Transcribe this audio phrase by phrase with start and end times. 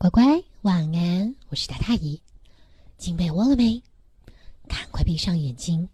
[0.00, 1.34] 乖乖，晚安！
[1.48, 2.22] 我是大大姨，
[2.98, 3.82] 进被窝了没？
[4.68, 5.88] 赶快闭上眼睛。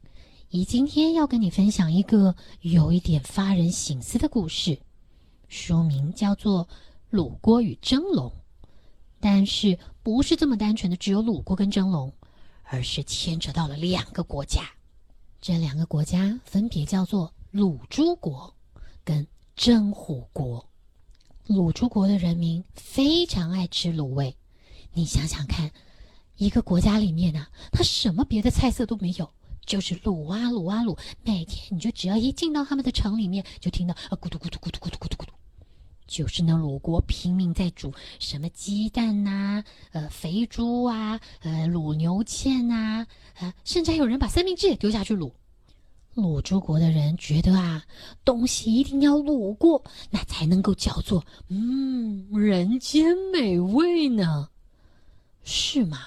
[0.51, 4.79] 姨今天要跟你分享一个有一点发人省思的故事，
[5.49, 6.67] 书名叫做
[7.09, 8.31] 《鲁锅与蒸笼》，
[9.21, 12.13] 但是不是这么单纯的只有鲁锅跟蒸笼，
[12.65, 14.69] 而是牵扯到了两个国家。
[15.41, 18.55] 这两个国家分别叫做鲁诸国
[19.03, 19.27] 跟
[19.57, 20.63] 真虎国。
[21.47, 24.35] 鲁诸国的人民非常爱吃卤味，
[24.95, 25.71] 你想想看，
[26.37, 29.31] 一个国家里面呢，他什么别的菜色都没有，
[29.67, 30.99] 就是卤啊卤啊卤。
[31.23, 35.33] 每天你就只要一进到他们的城里面，就听到啊咕嘟咕嘟咕嘟咕嘟咕嘟咕嘟，
[36.07, 43.07] 就是那鲁国拼命在煮什么鸡蛋呐，呃肥猪啊，呃卤牛腱呐，
[43.39, 45.31] 呃甚至还有人把三明治也丢下去卤。
[46.15, 47.85] 鲁诸国的人觉得啊，
[48.25, 54.49] 东西一定要卤过，那才能够叫做嗯人间美味呢，
[55.43, 55.99] 是吗？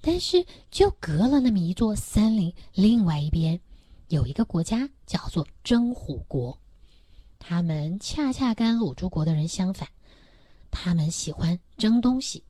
[0.00, 3.60] 但是就隔了那么一座森林，另外一边
[4.06, 6.56] 有一个国家叫做真虎国，
[7.40, 9.88] 他们恰恰跟鲁诸国的人相反，
[10.70, 12.44] 他们喜欢蒸东西。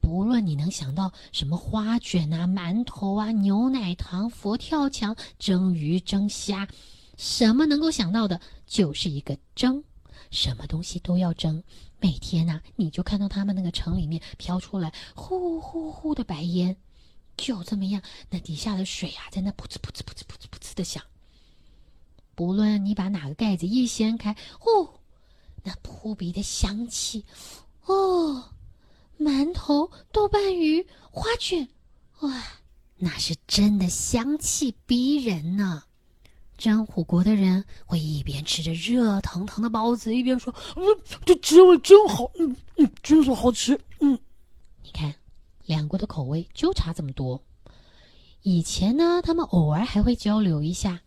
[0.00, 6.68] 不论你能想到什么花卷啊、馒头啊、牛奶糖、佛跳墙、蒸鱼、蒸虾，
[7.16, 9.82] 什么能够想到的，就是一个蒸，
[10.30, 11.62] 什么东西都要蒸。
[12.00, 16.76] 每天呐，你就看到他们那个城里面飘出来呼呼呼的白烟，
[17.36, 21.02] 就这么样，那底下的水啊，在那噗呲噗呲噗呲噗呲噗呲的响。
[22.34, 25.00] 不论你把哪个盖子一掀开，哦，
[25.64, 27.24] 那扑鼻的香气，
[27.86, 28.50] 哦。
[29.18, 31.68] 馒头、豆瓣鱼、花卷，
[32.20, 32.42] 哇，
[32.98, 35.84] 那是真的香气逼人呢！
[36.56, 40.82] 真虎国的人会一边吃着热腾腾的包子，一边说：“嗯，
[41.26, 44.18] 这滋味真好，嗯嗯，真是好吃。”嗯，
[44.82, 45.14] 你看，
[45.66, 47.42] 两国的口味就差这么多。
[48.40, 51.02] 以前呢，他们偶尔还会交流一下，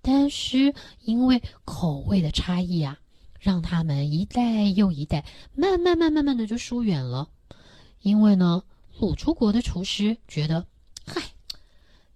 [0.00, 2.98] 但是因为口味的差异啊。
[3.42, 7.28] 让他们一代又一代，慢慢、慢、慢慢的就疏远了。
[8.00, 8.62] 因为呢，
[9.00, 10.64] 鲁出国的厨师觉得，
[11.04, 11.20] 嗨，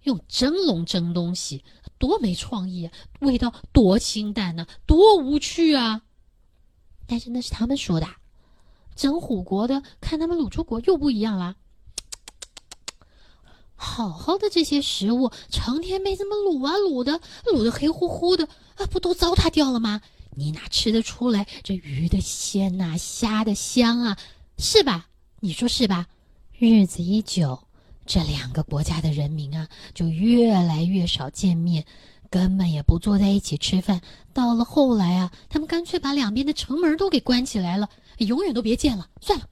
[0.03, 1.65] 用蒸笼蒸东西
[1.97, 6.01] 多没创意啊，味道多清淡呐，多无趣啊。
[7.05, 8.07] 但是那是他们说的，
[8.95, 11.57] 蒸虎国的看他们鲁出国又不一样啦。
[13.75, 17.19] 好好的这些食物，成天被这么卤啊卤的，
[17.53, 20.01] 卤的黑乎乎的啊，不都糟蹋掉了吗？
[20.37, 24.17] 你哪吃得出来这鱼的鲜呐，虾的香啊，
[24.59, 25.07] 是吧？
[25.39, 26.05] 你说是吧？
[26.59, 27.67] 日子一久，
[28.05, 31.83] 这两个国家的人民啊，就越来越少见面，
[32.29, 33.99] 根本也不坐在一起吃饭。
[34.31, 37.89] 到了后来啊，他们干脆把两边的城门都给关起来了，
[38.19, 39.09] 永远都别见了。
[39.19, 39.47] 算了，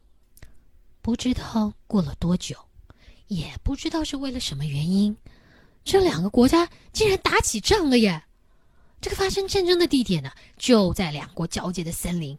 [1.02, 2.56] 不知道过了多久，
[3.28, 5.18] 也不知道是为了什么原因，
[5.84, 8.22] 这两个国家竟然打起仗了耶！
[9.02, 12.38] 这个发生战争的地点呢，就在两国交界的森林。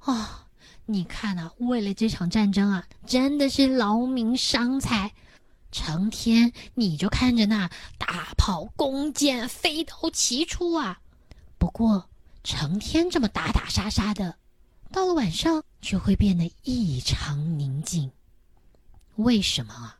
[0.00, 0.46] 啊，
[0.86, 5.12] 你看啊，为了这场战争啊，真的是劳民伤财，
[5.72, 11.00] 成天你就看着那大炮、弓箭、飞刀齐出啊。
[11.58, 12.08] 不过，
[12.44, 14.36] 成天这么打打杀杀的，
[14.92, 18.10] 到了晚上就会变得异常宁静。
[19.16, 19.98] 为什么啊？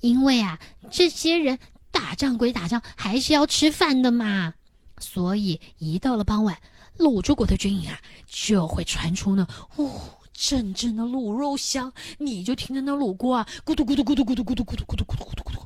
[0.00, 0.60] 因为啊，
[0.90, 1.58] 这些人
[1.90, 4.54] 打仗归打仗，还是要吃饭的嘛。
[5.02, 6.56] 所以，一到了傍晚，
[6.96, 9.46] 鲁诸国的军营啊，就会传出那
[9.76, 9.90] 哦
[10.32, 11.92] 阵阵的卤肉香。
[12.18, 15.60] 你就听着那卤锅啊，咕嘟咕嘟咕嘟咕嘟咕嘟咕嘟咕嘟咕嘟咕嘟咕嘟。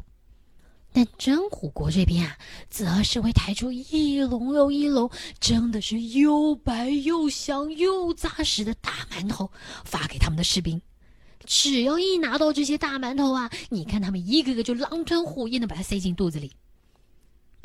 [0.92, 2.38] 但真虎国这边啊，
[2.70, 9.50] 则是会抬出一笼又一笼，蒸的是又白又香又扎实的大馒头，
[9.84, 10.80] 发给他们的士兵。
[11.44, 16.50] 只要一拿到这些大馒头啊，你看他们一个个就狼吞虎咽的把它塞进肚子里。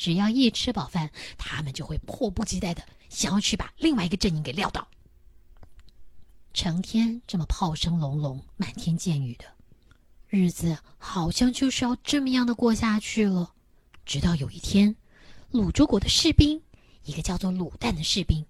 [0.02, 4.88] 只要一吃饱饭，他们就会迫不及待的想要去把另外一个阵营给撂倒。
[6.56, 9.46] 成天这么炮声隆隆、满天箭雨的
[10.28, 13.54] 日子，好像就是要这么样的过下去了。
[14.04, 14.96] 直到有一天，
[15.52, 16.64] 鲁州国的士兵，
[17.04, 18.44] 一个叫做鲁旦的士兵，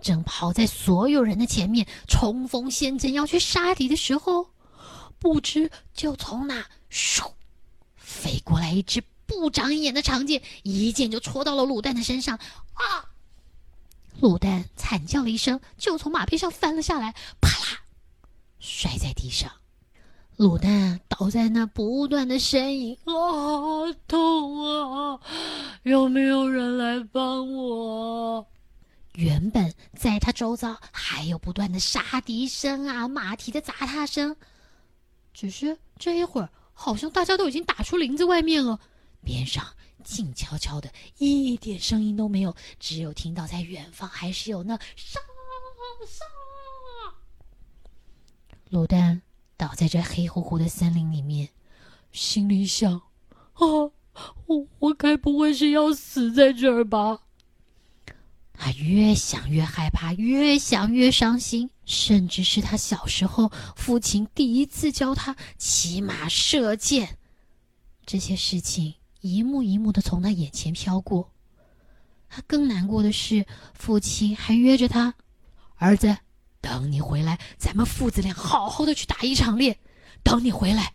[0.00, 4.48] 正跑在所有人的前面冲锋陷阵要去杀敌的时候，
[5.18, 7.30] 不知就从那嗖
[7.94, 9.04] 飞过来一只。
[9.34, 12.36] 不长眼的长剑一剑就戳到了卤蛋的身上，
[12.74, 13.10] 啊！
[14.20, 17.80] 卤蛋惨叫了一声，就从马背上翻了下来，啪啦，
[18.60, 19.50] 摔在地上。
[20.36, 25.20] 卤蛋倒在那，不断的呻吟，啊，痛啊！
[25.82, 28.46] 有没有人来帮我？
[29.14, 34.36] 原本在他周遭还有不断的杀敌声啊、马蹄的砸踏声，
[35.32, 38.80] 只是这一会儿，好像大家都已经打出林子外面了，
[39.24, 39.66] 边上
[40.04, 45.18] 静悄悄的，一点声音都没有，只有听到在远方还是有那沙
[46.06, 46.24] 沙。
[48.70, 49.22] 卤蛋
[49.56, 51.48] 倒在这黑乎乎的森林里面，
[52.12, 52.92] 心里想：
[53.54, 53.64] 啊，
[54.46, 57.22] 我我该不会是要死在这儿吧？
[58.52, 67.18] 他越想越害怕，越想越伤心，甚至是他小时候父亲第一次教他骑马射箭，
[68.06, 68.94] 这些事情
[69.24, 71.30] 一幕一幕的从他眼前飘过。
[72.28, 75.14] 他更难过的是，父亲还约着他，
[75.76, 76.14] 儿子，
[76.60, 79.78] 等你回来，咱们父子俩好好的去打一场猎。
[80.22, 80.92] 等你回来，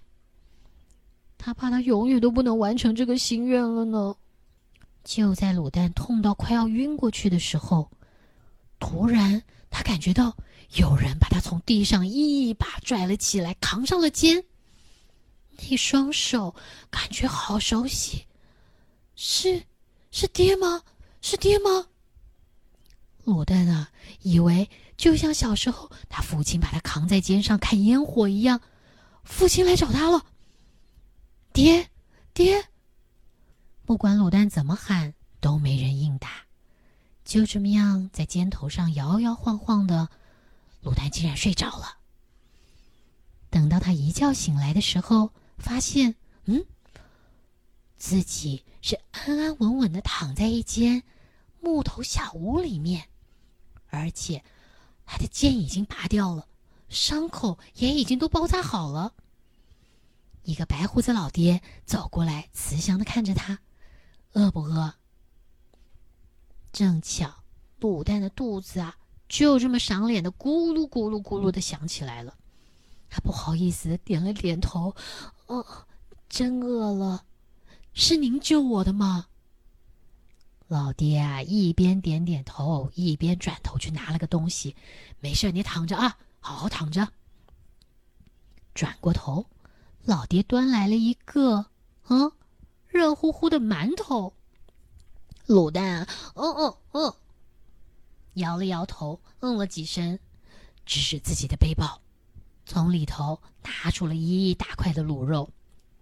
[1.40, 4.16] 他怕他永远都不能完成这个心愿了呢。
[5.04, 7.90] 就在卤蛋痛到快要晕过去的时候，
[8.80, 9.42] 突然
[9.72, 10.38] 他感觉到
[10.76, 14.44] 有人把他从地上一把拽了起来，扛上了肩。
[15.70, 16.56] 那双手
[16.90, 18.26] 感觉好熟悉，
[19.16, 19.64] 是
[20.12, 20.84] 是爹吗？
[21.22, 21.88] 是爹吗？
[23.26, 23.92] 卤蛋啊，
[24.22, 28.62] 以为就像小时候他父亲把他扛在肩上看烟火一样，
[29.24, 30.26] 父亲来找他了。
[31.54, 31.90] 爹，
[32.34, 32.66] 爹。
[33.86, 36.30] 不管卤蛋怎么喊，都没人应答。
[37.26, 40.10] 就这么样，在肩头上摇摇晃晃的，
[40.84, 41.98] 卤蛋竟然睡着了。
[43.52, 46.16] 等到他一觉醒来的时候，发现，
[46.46, 46.66] 嗯，
[47.98, 51.04] 自己是安安稳稳的躺在一间
[51.60, 53.10] 木头小屋里面，
[53.90, 54.44] 而且
[55.06, 56.48] 他的剑已经拔掉了，
[56.88, 59.14] 伤口也已经都包扎好了。
[60.44, 63.60] 一个白胡子老爹走过来，慈祥的看着他。
[64.34, 64.94] 饿不饿？
[66.72, 67.44] 正巧
[67.80, 68.98] 卤蛋的肚子啊，
[69.28, 72.36] 就这么赏脸的咕噜咕噜咕噜的响起来了。
[73.10, 74.96] 他不好意思点了点头，
[75.50, 75.66] 哦，
[76.30, 77.26] 真饿了。
[77.94, 79.28] 是您救我的吗？
[80.68, 84.76] 老爹啊，一边点点头，一边转头去拿了个东西。
[85.20, 87.08] 没事，你躺着啊，好好躺着。
[88.76, 89.48] 转过头，
[90.06, 91.66] 老爹端来了一个，
[92.10, 92.32] 嗯。
[92.88, 94.34] 热乎乎的馒头，
[95.48, 97.14] 卤蛋，嗯嗯嗯，
[98.34, 100.18] 摇了摇头，嗯了几声，
[100.88, 102.02] 指指自己的背包，
[102.70, 105.50] 从里头拿出了一大块的卤肉。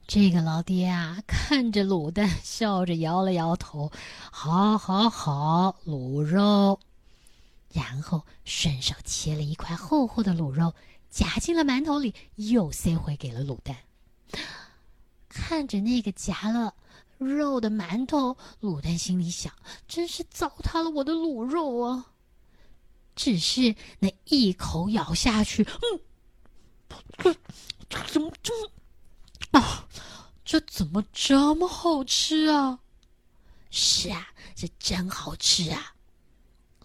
[0.05, 3.89] 这个老爹啊，看着卤蛋，笑着摇了摇头，
[4.31, 6.77] 好，好，好，卤肉。
[7.71, 10.73] 然后顺手切了一块厚厚的卤肉，
[11.09, 13.77] 夹进了馒头里，又塞回给了卤蛋。
[15.29, 16.73] 看着那个夹了
[17.17, 19.53] 肉的馒头，卤蛋心里想：
[19.87, 22.07] 真是糟蹋了我的卤肉啊！
[23.15, 25.99] 只是那一口咬下去，嗯，
[27.17, 27.33] 这
[27.89, 28.71] 这怎么这么
[29.59, 29.87] 啊？
[30.43, 32.79] 这怎么这么好吃啊？
[33.69, 35.93] 是啊，这真好吃啊！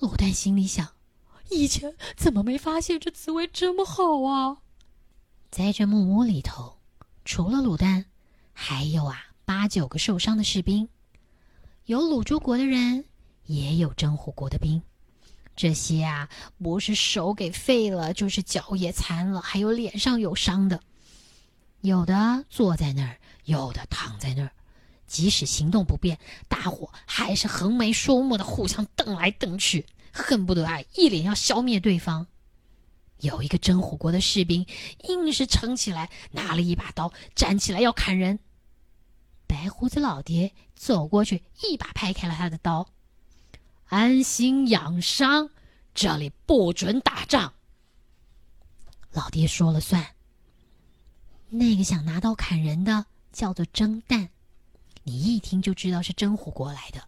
[0.01, 0.87] 卤蛋心里想：
[1.51, 4.59] 以前怎么没发现这滋味这么好啊？
[5.51, 6.79] 在这木屋里头，
[7.25, 8.07] 除了卤蛋。
[8.55, 10.89] 还有啊，八九个受伤的士兵，
[11.87, 13.07] 有卤珠国的人，
[13.45, 14.83] 也有真虎国的兵。
[15.55, 16.29] 这些啊，
[16.63, 20.81] 不是手给废了，就是脚也残了，还有脸上有伤的。
[21.81, 24.53] 有的坐在那儿，有的躺在那儿，
[25.07, 26.19] 即使行动不便，
[26.49, 32.27] 大伙还是横眉竖目的互相瞪来瞪去，恨不得啊，一脸要消灭对方。
[33.19, 34.67] 有一个真虎国的士兵，
[35.09, 38.39] 硬是撑起来，拿了一把刀，站起来要砍人。
[39.47, 42.89] 白胡子老爹走过去，一把拍开了他的刀，
[43.93, 45.51] 安心养伤，
[45.95, 47.53] 这里不准打仗。
[49.11, 50.15] 老爹说了算。
[51.51, 54.31] 那个想拿刀砍人的叫做蒸蛋，
[55.03, 57.07] 你一听就知道是真虎国来的。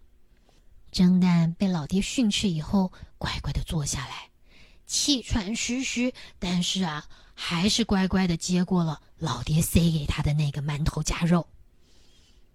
[0.93, 4.29] 蒸蛋被老爹训斥以后，乖乖的坐下来。
[4.85, 11.49] 气喘吁吁，但是啊，还是乖乖的接过了老爹塞给他的那个馒头夹肉。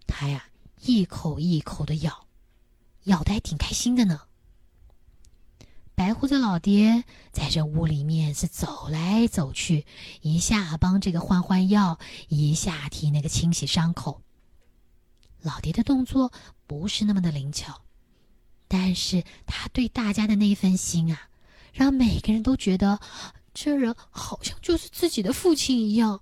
[0.06, 0.46] 他呀，
[0.82, 2.28] 一口一口的咬，
[3.10, 4.22] 咬的还挺开心的呢。
[5.96, 9.86] 白胡子老爹在这屋里面是走来走去，
[10.22, 12.00] 一下帮这个换换药，
[12.30, 14.22] 一下替那个清洗伤口。
[15.42, 16.32] 老爹的动作
[16.68, 17.82] 不是那么的灵巧，
[18.68, 21.30] 但是他对大家的那份心啊。
[21.74, 23.00] 让每个人都觉得，
[23.54, 26.22] 这人好像就是自己的父亲一样。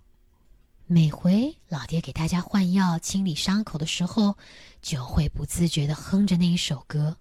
[0.90, 4.38] 每回老爹给大家换药、清理伤口的时候，
[4.82, 7.18] 就会不自觉的哼着那一首歌。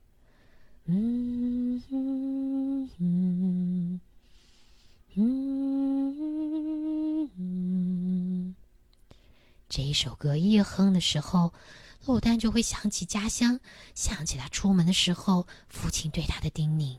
[0.85, 4.01] 嗯嗯嗯
[5.17, 8.55] 嗯嗯，
[9.69, 11.53] 这一首歌一哼的时候，
[12.05, 13.59] 陆丹就会想起家乡，
[13.97, 16.99] 想起他出门的时候父亲对他的叮咛。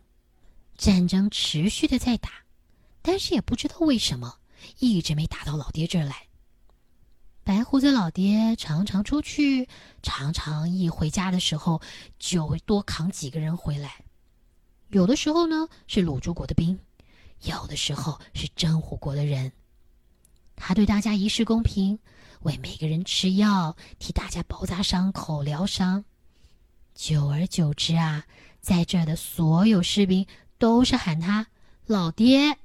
[0.78, 2.44] 战争持续的在打，
[3.02, 4.40] 但是也不知道为什么，
[4.80, 6.27] 一直没打到老爹这儿来。
[7.48, 9.70] 白胡子老爹常常出去，
[10.04, 11.82] 常常一回家的时候
[12.20, 14.04] 就会多扛几个人回来。
[14.90, 16.78] 有的时候呢是鲁珠国的兵，
[17.44, 19.54] 有的时候是真虎国的人。
[20.58, 22.00] 他对大家一视公平，
[22.42, 26.04] 为每个人吃药，替大家包扎伤口、疗伤。
[26.94, 28.26] 久而久之啊，
[28.60, 30.28] 在这儿的所有士兵。
[30.60, 31.48] 都是喊他
[31.86, 32.58] 老爹。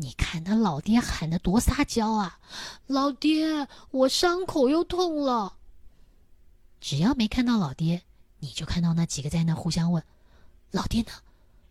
[0.00, 2.38] 你看他老爹喊的多撒娇啊！
[2.86, 5.58] 老爹，我伤口又痛了。
[6.80, 8.02] 只要没看到老爹，
[8.38, 10.02] 你就看到那几个在那互相问
[10.72, 11.08] ：“老爹呢？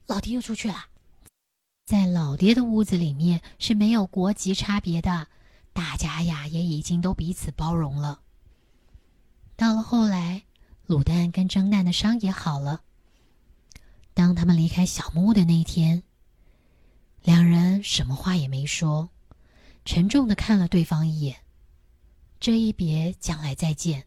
[0.06, 0.86] 老爹又出去了。”
[1.88, 5.28] 在老爹的屋子里面是没有国籍差别的，
[5.74, 8.20] 大家呀也已经都彼此包容了。
[9.56, 10.44] 到了后来，
[10.88, 12.82] 卤蛋跟蒸蛋的伤也好了。
[14.14, 16.04] 当他们离开小木屋的那一天，
[17.22, 19.10] 两人什么话也没说，
[19.86, 21.36] 沉重的看了对方一眼。
[22.40, 24.06] 这一别，将来再见，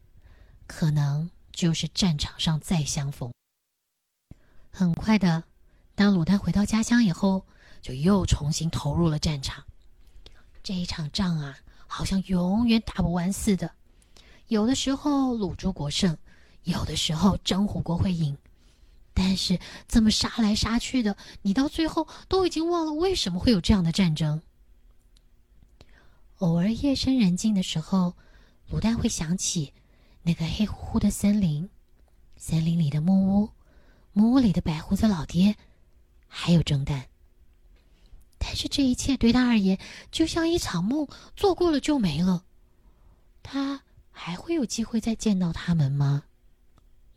[0.65, 3.31] 可能就是战场上再相逢。
[4.71, 5.43] 很快的，
[5.93, 7.45] 当鲁丹回到家乡以后，
[7.81, 9.63] 就又重新投入了战场。
[10.63, 13.69] 这一场仗啊，好像永远打不完似的。
[14.47, 16.17] 有的时候鲁珠国胜，
[16.63, 18.35] 有的时候真虎国会赢。
[19.13, 24.41] 但是这么杀来杀去的，你到最后都已经忘了为什么会有这样的战争。
[26.39, 28.15] 偶尔夜深人静的时候，
[28.71, 29.73] 卤蛋会想起
[30.23, 31.69] 那个黑乎乎的森林，
[32.37, 33.49] 森林里的木屋，
[34.11, 35.55] 木屋里的白胡子老爹，
[36.27, 37.07] 还有蒸蛋。
[38.39, 39.79] 但是这一切对他而言，
[40.11, 42.43] 就像一场梦，做过了就没了。
[43.41, 46.23] 他还会有机会再见到他们吗？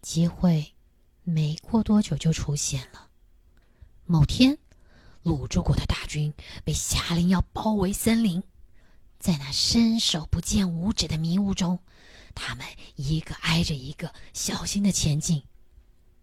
[0.02, 0.75] 机会。
[1.28, 3.08] 没过多久就出现了。
[4.04, 4.56] 某天，
[5.24, 6.32] 鲁珠国的大军
[6.64, 8.44] 被下令要包围森林，
[9.18, 11.80] 在那伸手不见五指的迷雾中，
[12.32, 12.64] 他们
[12.94, 15.42] 一个挨着一个，小心的前进。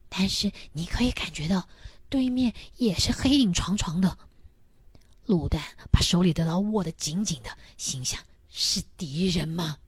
[0.07, 1.67] 但是你可以感觉到，
[2.07, 4.17] 对面也是黑影幢幢的。
[5.25, 9.79] 鲁丹把手里的刀握得紧紧的，心想：是敌人吗？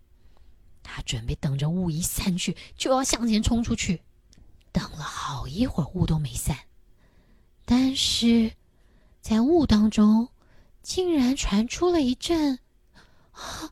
[0.84, 4.02] 他准备等着雾一散去，就要向前冲出去。
[4.76, 6.54] 等了好一会儿，雾都没散，
[7.64, 8.52] 但是，
[9.22, 10.28] 在雾当中，
[10.84, 12.60] 竟然传出了一阵，
[13.32, 13.72] 啊，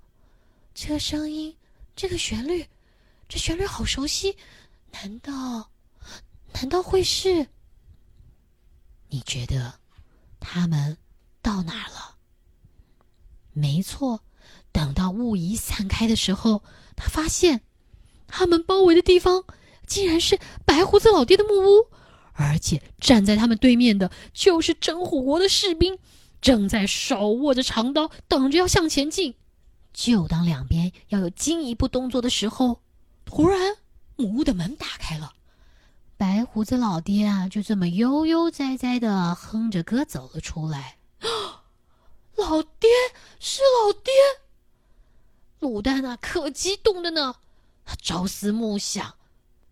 [0.73, 1.53] 这个声音，
[1.93, 2.65] 这个旋律，
[3.27, 4.37] 这旋律好熟悉，
[4.91, 5.69] 难道，
[6.53, 7.49] 难道会是？
[9.09, 9.77] 你觉得，
[10.39, 10.97] 他们
[11.41, 12.15] 到哪了？
[13.51, 14.23] 没错，
[14.71, 16.63] 等到雾一散开的时候，
[16.95, 17.59] 他发现，
[18.25, 19.43] 他们包围的地方。
[19.93, 21.87] 竟然是白胡子老爹的木屋，
[22.33, 25.99] 而且站在他们对面的就是真虎国的士兵，
[26.41, 29.35] 正在手握着长刀，等着要向前进。
[29.93, 32.81] 就当两边要有进一步动作的时候，
[33.23, 33.77] 突然
[34.15, 35.33] 木屋的门打开了，
[36.17, 40.97] 白胡子老爹啊，就这么悠悠哉哉的哼着歌走了出来。
[42.35, 42.89] 老爹
[43.39, 44.11] 是老爹，
[45.59, 47.35] 卤蛋啊，可激动的呢，
[47.85, 49.13] 他朝思暮想。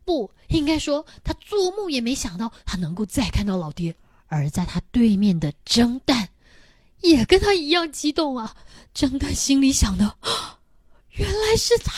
[0.06, 3.96] 不应该说，他做梦也没想到他能够再看到老爹。
[4.28, 6.30] 而在他对面的蒸蛋，
[7.02, 8.56] 也跟他一样激动啊！
[8.94, 10.18] 蒸蛋心里想的，
[11.10, 11.94] 原来是他。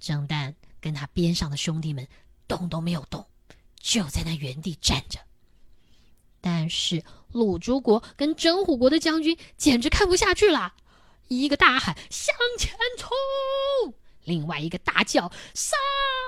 [0.00, 2.08] 蒸蛋跟他边上的兄弟们
[2.48, 3.24] 动都没有动，
[3.80, 5.20] 就在那原地站着。
[6.40, 10.74] 但是鲁珠国跟真虎国的将军简直看不下去了，
[11.28, 13.10] 一个大喊：“向前冲！”
[14.24, 15.76] 另外一个大叫：“杀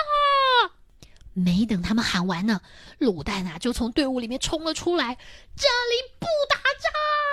[1.33, 2.61] 没等他们喊完呢，
[2.99, 5.17] 卤蛋啊就从队伍里面冲了出来。
[5.57, 6.59] 这里不打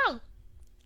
[0.09, 0.21] 仗！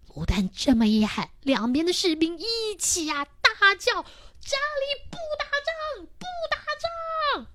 [0.07, 4.03] 卤蛋这么一喊，两边的士兵一起啊大叫
[4.41, 6.57] ：“这里不打仗，不打
[7.37, 7.47] 仗！”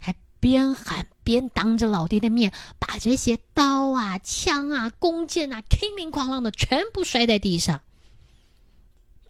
[0.00, 7.80] 还边喊边当着老爹的面，把这些刀啊、枪啊、弓箭啊，叮铃哐啷的全部摔在地上。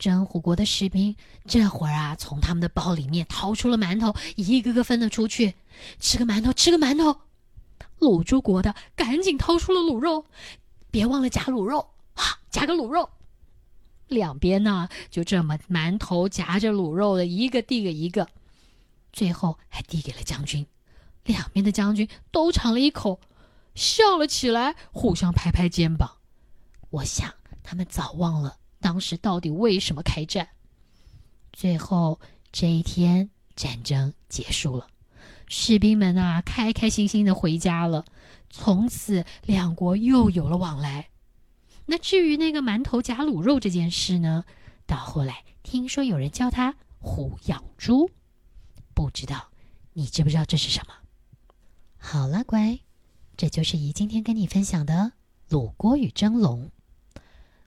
[0.04, 5.54] 真虎国的士兵这会儿啊，从他们的包里面掏出了馒头，一个个分了出去，
[5.98, 7.22] 吃个馒头，吃个馒头。
[8.00, 10.26] 卤猪国的赶紧掏出了卤肉，
[10.90, 13.08] 别忘了夹卤肉啊，夹个卤肉。
[14.08, 18.28] 两边呢，就这么馒头夹着卤肉的，一个递给一个，
[19.10, 20.66] 最后还递给了将军。
[21.24, 23.20] 两边的将军都尝了一口，
[23.74, 26.18] 笑了起来，互相拍拍肩膀。
[26.90, 27.32] 我想
[27.62, 30.46] 他们早忘了当时到底为什么开战。
[31.54, 32.20] 最后
[32.52, 34.88] 这一天，战争结束了，
[35.48, 38.04] 士兵们啊，开开心心的回家了。
[38.50, 41.08] 从此，两国又有了往来。
[41.86, 44.44] 那至于那个馒头夹卤肉这件事呢？
[44.84, 48.10] 到后来听说有人叫他“虎养猪”，
[48.92, 49.48] 不知道
[49.94, 50.92] 你知不知道这是什么？
[51.96, 52.80] 好了，乖，
[53.34, 55.12] 这就是姨今天跟你分享的
[55.48, 56.70] 卤锅与蒸笼。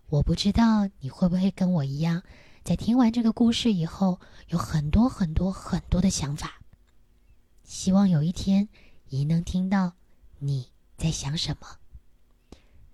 [0.10, 2.24] 我不知道你会不会跟我一样，
[2.64, 6.62] 在听完这个故事以后，有很多很多很多的想法。
[7.64, 8.70] 希望有一天，
[9.10, 9.94] 姨能听到
[10.40, 10.72] 你。
[10.98, 11.68] 在想什么？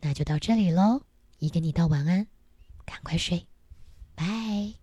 [0.01, 1.03] 那就到这里喽，
[1.39, 2.27] 姨跟你道晚安，
[2.85, 3.47] 赶快睡，
[4.13, 4.82] 拜。